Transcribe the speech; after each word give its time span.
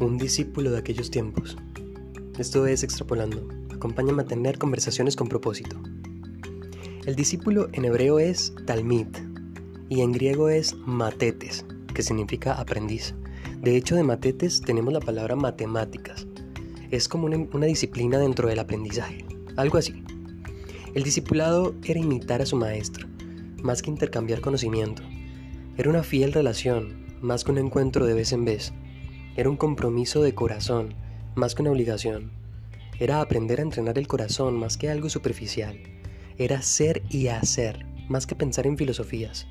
un 0.00 0.16
discípulo 0.16 0.70
de 0.70 0.78
aquellos 0.78 1.10
tiempos. 1.10 1.56
Esto 2.38 2.66
es 2.66 2.82
Extrapolando. 2.82 3.46
Acompáñame 3.70 4.22
a 4.22 4.26
tener 4.26 4.58
conversaciones 4.58 5.14
con 5.14 5.28
propósito. 5.28 5.76
El 7.04 7.16
discípulo 7.16 7.68
en 7.72 7.84
hebreo 7.84 8.18
es 8.18 8.54
talmid 8.66 9.08
y 9.90 10.00
en 10.00 10.12
griego 10.12 10.48
es 10.48 10.74
matetes, 10.86 11.66
que 11.94 12.02
significa 12.02 12.54
aprendiz. 12.54 13.14
De 13.60 13.76
hecho, 13.76 13.94
de 13.94 14.02
matetes 14.02 14.62
tenemos 14.62 14.92
la 14.92 15.00
palabra 15.00 15.36
matemáticas. 15.36 16.26
Es 16.90 17.06
como 17.06 17.26
una, 17.26 17.66
disciplina 17.66 18.18
dentro 18.18 18.48
del 18.48 18.58
aprendizaje, 18.58 19.24
algo 19.56 19.76
así. 19.76 20.02
El 20.94 21.02
discipulado 21.02 21.74
era 21.84 22.00
imitar 22.00 22.40
a 22.40 22.46
su 22.46 22.56
maestro, 22.56 23.06
más 23.62 23.82
que 23.82 23.90
intercambiar 23.90 24.40
conocimiento. 24.40 25.02
Era 25.76 25.90
una 25.90 26.02
fiel 26.02 26.32
relación, 26.32 27.06
más 27.20 27.44
que 27.44 27.52
un 27.52 27.58
encuentro 27.58 28.06
de 28.06 28.14
vez 28.14 28.32
en 28.32 28.46
vez. 28.46 28.72
Era 29.36 29.48
un 29.48 29.56
compromiso 29.56 30.22
de 30.22 30.34
corazón, 30.34 30.94
más 31.36 31.54
que 31.54 31.62
una 31.62 31.70
obligación. 31.70 32.32
Era 32.98 33.20
aprender 33.20 33.60
a 33.60 33.62
entrenar 33.62 33.96
el 33.96 34.08
corazón 34.08 34.58
más 34.58 34.76
que 34.76 34.90
algo 34.90 35.08
superficial. 35.08 35.78
Era 36.36 36.62
ser 36.62 37.02
y 37.08 37.28
hacer, 37.28 37.86
más 38.08 38.26
que 38.26 38.34
pensar 38.34 38.66
en 38.66 38.76
filosofías. 38.76 39.46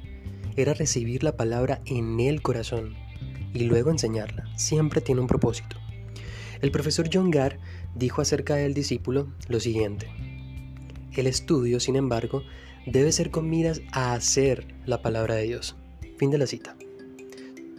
Era 0.58 0.74
recibir 0.74 1.24
la 1.24 1.38
palabra 1.38 1.82
en 1.86 2.20
el 2.20 2.42
corazón 2.42 2.96
y 3.54 3.64
luego 3.64 3.90
enseñarla. 3.90 4.46
Siempre 4.58 5.00
tiene 5.00 5.22
un 5.22 5.28
propósito. 5.28 5.78
El 6.62 6.72
profesor 6.72 7.10
John 7.12 7.32
Garr 7.32 7.58
dijo 7.96 8.22
acerca 8.22 8.56
del 8.56 8.74
discípulo 8.74 9.34
lo 9.48 9.62
siguiente. 9.62 10.08
El 11.16 11.26
estudio, 11.26 11.80
sin 11.80 11.96
embargo, 11.96 12.44
debe 12.86 13.14
ser 13.14 13.32
con 13.32 13.50
miras 13.50 13.82
a 13.94 14.14
hacer 14.14 14.68
la 14.86 15.02
palabra 15.02 15.36
de 15.36 15.44
Dios. 15.44 15.78
Fin 16.18 16.32
de 16.32 16.38
la 16.38 16.48
cita. 16.48 16.76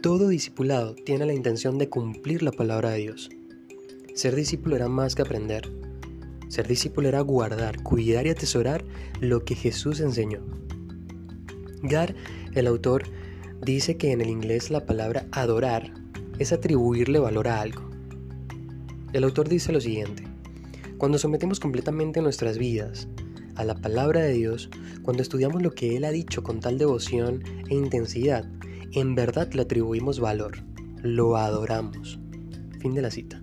Todo 0.01 0.29
discipulado 0.29 0.95
tiene 0.95 1.27
la 1.27 1.33
intención 1.33 1.77
de 1.77 1.87
cumplir 1.87 2.41
la 2.41 2.51
palabra 2.51 2.89
de 2.89 2.97
Dios. 3.01 3.29
Ser 4.15 4.35
discípulo 4.35 4.75
era 4.75 4.89
más 4.89 5.13
que 5.13 5.21
aprender. 5.21 5.71
Ser 6.47 6.67
discípulo 6.67 7.07
era 7.07 7.19
guardar, 7.21 7.83
cuidar 7.83 8.25
y 8.25 8.31
atesorar 8.31 8.83
lo 9.19 9.45
que 9.45 9.53
Jesús 9.53 9.99
enseñó. 9.99 10.39
Gar, 11.83 12.15
el 12.55 12.65
autor, 12.65 13.03
dice 13.61 13.97
que 13.97 14.11
en 14.11 14.21
el 14.21 14.29
inglés 14.29 14.71
la 14.71 14.87
palabra 14.87 15.27
adorar 15.31 15.93
es 16.39 16.51
atribuirle 16.51 17.19
valor 17.19 17.47
a 17.47 17.61
algo. 17.61 17.87
El 19.13 19.23
autor 19.23 19.49
dice 19.49 19.71
lo 19.71 19.81
siguiente, 19.81 20.23
cuando 20.97 21.19
sometemos 21.19 21.59
completamente 21.59 22.23
nuestras 22.23 22.57
vidas 22.57 23.07
a 23.53 23.63
la 23.65 23.75
palabra 23.75 24.21
de 24.21 24.33
Dios, 24.33 24.71
cuando 25.03 25.21
estudiamos 25.21 25.61
lo 25.61 25.75
que 25.75 25.95
Él 25.95 26.05
ha 26.05 26.11
dicho 26.11 26.41
con 26.41 26.59
tal 26.59 26.79
devoción 26.79 27.43
e 27.69 27.75
intensidad, 27.75 28.49
en 28.93 29.15
verdad 29.15 29.53
le 29.53 29.61
atribuimos 29.61 30.19
valor, 30.19 30.57
lo 31.01 31.37
adoramos. 31.37 32.19
Fin 32.79 32.93
de 32.93 33.01
la 33.01 33.11
cita. 33.11 33.41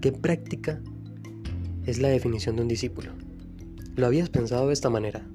¿Qué 0.00 0.12
práctica 0.12 0.80
es 1.86 1.98
la 1.98 2.08
definición 2.08 2.56
de 2.56 2.62
un 2.62 2.68
discípulo? 2.68 3.10
¿Lo 3.96 4.06
habías 4.06 4.30
pensado 4.30 4.68
de 4.68 4.72
esta 4.72 4.88
manera? 4.88 5.26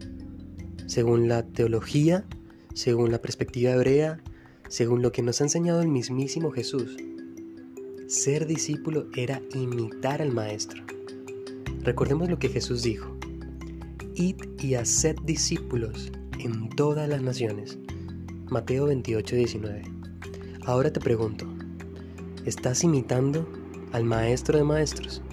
Según 0.85 1.27
la 1.27 1.43
teología, 1.43 2.25
según 2.73 3.11
la 3.11 3.21
perspectiva 3.21 3.73
hebrea, 3.73 4.21
según 4.69 5.01
lo 5.01 5.11
que 5.11 5.21
nos 5.21 5.41
ha 5.41 5.45
enseñado 5.45 5.81
el 5.81 5.89
mismísimo 5.89 6.51
Jesús, 6.51 6.95
ser 8.07 8.45
discípulo 8.45 9.07
era 9.15 9.41
imitar 9.53 10.21
al 10.21 10.31
Maestro. 10.31 10.83
Recordemos 11.81 12.29
lo 12.29 12.39
que 12.39 12.49
Jesús 12.49 12.83
dijo. 12.83 13.17
Id 14.15 14.37
y 14.59 14.75
haced 14.75 15.17
discípulos 15.25 16.11
en 16.39 16.69
todas 16.69 17.09
las 17.09 17.21
naciones 17.21 17.77
Mateo 18.49 18.85
28, 18.85 19.35
19. 19.37 19.83
Ahora 20.65 20.93
te 20.93 20.99
pregunto, 20.99 21.47
¿estás 22.45 22.83
imitando 22.83 23.49
al 23.91 24.03
Maestro 24.03 24.57
de 24.59 24.63
Maestros? 24.63 25.23